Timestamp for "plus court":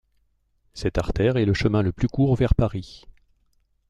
1.91-2.35